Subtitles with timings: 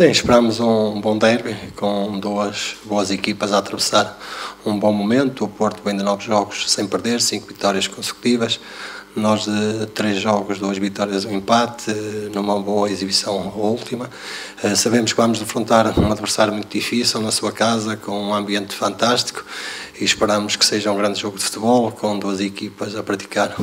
[0.00, 4.18] Sim, esperamos um bom derby com duas boas equipas a atravessar
[4.64, 5.44] um bom momento.
[5.44, 8.58] O Porto vem de nove jogos sem perder, cinco vitórias consecutivas.
[9.14, 11.92] Nós de três jogos, duas vitórias, um empate,
[12.32, 14.08] numa boa exibição última.
[14.62, 18.74] Eh, sabemos que vamos defrontar um adversário muito difícil na sua casa, com um ambiente
[18.74, 19.44] fantástico
[20.00, 23.54] e esperamos que seja um grande jogo de futebol, com duas equipas a praticar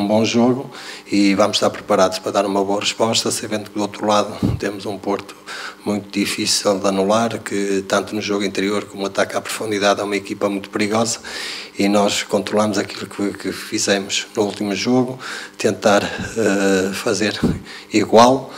[0.00, 0.70] um bom jogo
[1.10, 4.86] e vamos estar preparados para dar uma boa resposta, sabendo que do outro lado temos
[4.86, 5.34] um Porto
[5.84, 10.04] muito difícil de anular, que tanto no jogo interior como no ataque à profundidade é
[10.04, 11.20] uma equipa muito perigosa
[11.78, 15.18] e nós controlamos aquilo que, que fizemos no último jogo,
[15.56, 17.38] tentar uh, fazer
[17.92, 18.52] igual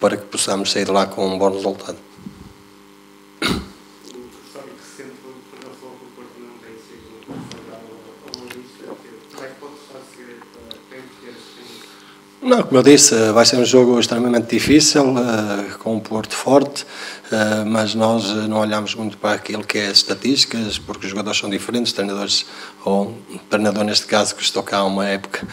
[0.00, 2.11] para que possamos sair de lá com um bom resultado.
[12.42, 16.82] Não, como eu disse, vai ser um jogo extremamente difícil, uh, com um Porto forte,
[16.82, 21.38] uh, mas nós não olhamos muito para aquilo que é as estatísticas, porque os jogadores
[21.38, 22.44] são diferentes, treinadores,
[22.84, 23.16] ou
[23.48, 25.46] treinador neste caso que estou cá uma época,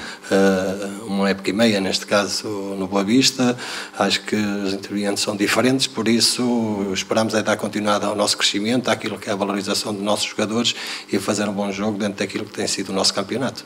[1.06, 3.56] uma época e meia, neste caso no Boa Vista,
[3.96, 8.90] acho que os intervenientes são diferentes, por isso esperamos é dar continuidade ao nosso crescimento,
[8.90, 10.74] àquilo que é a valorização dos nossos jogadores
[11.14, 13.64] e fazer um bom jogo dentro daquilo que tem sido o nosso campeonato.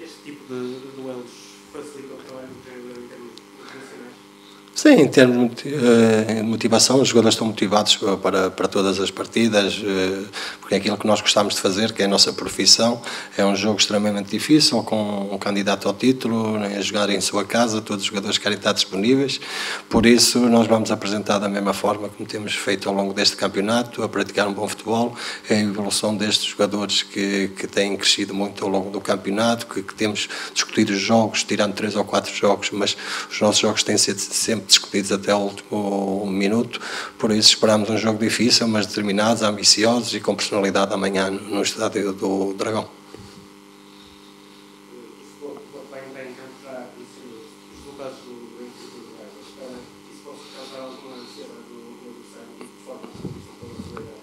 [0.00, 1.30] Este, tipo de duelos
[1.72, 4.35] facilita o trabalho do treinador em termos internacionais?
[4.86, 9.78] Sim, em termos de uh, motivação, os jogadores estão motivados para, para todas as partidas,
[9.78, 10.28] uh,
[10.60, 13.02] porque é aquilo que nós gostamos de fazer, que é a nossa profissão.
[13.36, 17.44] É um jogo extremamente difícil, com um candidato ao título, né, a jogar em sua
[17.44, 19.40] casa, todos os jogadores querem estar disponíveis.
[19.90, 24.04] Por isso, nós vamos apresentar da mesma forma como temos feito ao longo deste campeonato,
[24.04, 25.16] a praticar um bom futebol,
[25.50, 29.94] a evolução destes jogadores que, que têm crescido muito ao longo do campeonato, que, que
[29.96, 32.96] temos discutido os jogos, tirando três ou quatro jogos, mas
[33.28, 36.80] os nossos jogos têm sido sempre discutidos até o último minuto,
[37.18, 42.12] por isso esperamos um jogo difícil, mas determinados, ambiciosos e com personalidade amanhã no estádio
[42.12, 42.88] do Dragão.
[45.42, 49.38] O futebol vai entrar em campo já conhecendo os resultados do Benfica e do Braga.
[49.48, 53.48] Espera que isso possa causar alguma ansiedade no no adversário e de forma que isso
[53.48, 54.20] não pode acelerar.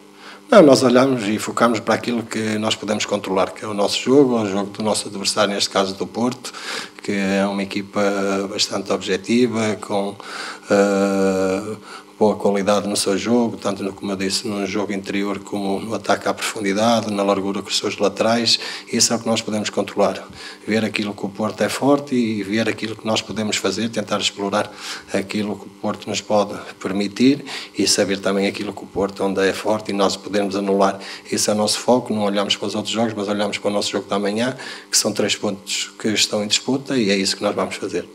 [0.53, 3.99] Não, nós olhamos e focamos para aquilo que nós podemos controlar, que é o nosso
[3.99, 6.53] jogo, o jogo do nosso adversário, neste caso do Porto,
[7.01, 7.99] que é uma equipa
[8.47, 11.77] bastante objetiva, com uh,
[12.23, 15.93] boa qualidade no seu jogo, tanto no, como eu disse, no jogo interior como no
[15.93, 18.57] ataque à profundidade, na largura com os seus laterais.
[18.89, 20.25] Isso é o que nós podemos controlar.
[20.65, 24.19] Ver aquilo que o Porto é forte e ver aquilo que nós podemos fazer, tentar
[24.19, 24.71] explorar
[25.13, 27.43] aquilo que o Porto nos pode permitir
[27.77, 30.97] e saber também aquilo que o Porto onde é forte e nós podemos anular.
[31.29, 33.73] Esse é o nosso foco, não olhamos para os outros jogos, mas olhamos para o
[33.73, 34.55] nosso jogo da manhã,
[34.89, 38.07] que são três pontos que estão em disputa e é isso que nós vamos fazer.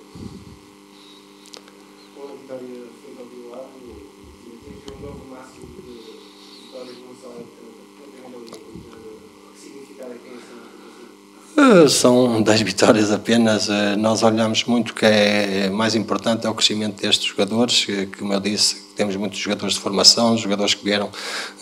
[2.14, 3.88] Com a vitória frente ao Rio Ave,
[4.54, 5.92] atingiu um novo máximo de
[6.62, 7.27] vitórias numa só época na Primeira Liga.
[7.27, 7.27] Que significado é que tem essa Eh,
[11.88, 13.68] São 10 vitórias apenas.
[13.68, 18.32] Eh, Nós olhamos muito que é mais importante é o crescimento destes jogadores, que, como
[18.32, 21.08] eu disse, temos muitos jogadores de formação, jogadores que vieram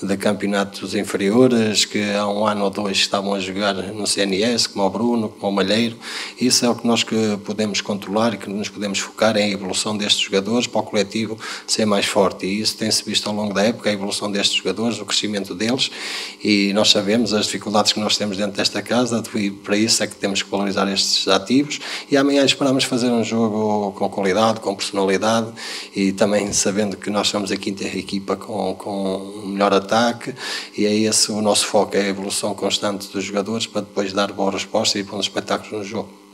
[0.02, 4.86] de campeonatos inferiores, que há um ano ou dois estavam a jogar no CNS, como
[4.86, 5.98] o Bruno, como o Malheiro.
[6.40, 9.94] Isso é o que nós que podemos controlar e que nos podemos focar a evolução
[9.94, 12.46] destes jogadores para o coletivo ser mais forte.
[12.46, 15.90] E isso tem-se visto ao longo da época, a evolução destes jogadores, o crescimento deles,
[16.42, 20.06] e nós sabemos as dificuldades que nós temos dentro desta casa, e para isso é
[20.06, 21.80] que temos que valorizar estes ativos.
[22.10, 25.48] E amanhã esperamos fazer um jogo com qualidade, com personalidade
[25.94, 30.34] e também sabendo que nós somos a quinta equipa com, com um melhor ataque,
[30.76, 34.32] e é esse o nosso foco, é a evolução constante dos jogadores para depois dar
[34.32, 36.26] boa resposta e bons espetáculos no jogo.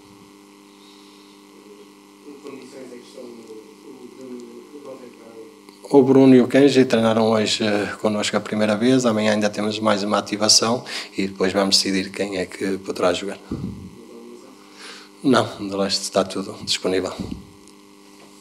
[5.93, 6.45] O Bruno e o?
[6.45, 10.17] O o Kenji treinaram hoje eh, connosco a primeira vez, amanhã ainda temos mais uma
[10.17, 10.83] ativação
[11.19, 13.38] e depois vamos decidir quem é que poderá jogar.
[15.23, 17.12] Não, de resto está tudo disponível.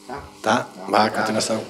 [0.08, 0.22] Tá?
[0.42, 0.68] Tá?
[0.88, 1.62] Vá, continuação.